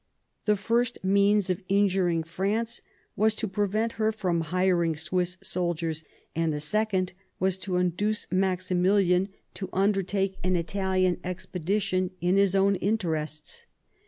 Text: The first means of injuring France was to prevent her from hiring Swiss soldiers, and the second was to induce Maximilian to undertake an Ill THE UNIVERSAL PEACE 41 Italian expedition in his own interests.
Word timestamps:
The 0.45 0.55
first 0.55 1.03
means 1.03 1.51
of 1.51 1.61
injuring 1.69 2.23
France 2.23 2.81
was 3.15 3.35
to 3.35 3.47
prevent 3.47 3.91
her 4.01 4.11
from 4.11 4.41
hiring 4.41 4.95
Swiss 4.95 5.37
soldiers, 5.43 6.03
and 6.35 6.51
the 6.51 6.59
second 6.59 7.13
was 7.39 7.55
to 7.59 7.75
induce 7.75 8.25
Maximilian 8.31 9.29
to 9.53 9.69
undertake 9.71 10.37
an 10.43 10.55
Ill 10.55 10.63
THE 10.63 10.71
UNIVERSAL 10.71 10.71
PEACE 10.71 10.75
41 10.75 10.81
Italian 10.81 11.19
expedition 11.23 12.11
in 12.19 12.37
his 12.37 12.55
own 12.55 12.77
interests. 12.77 13.67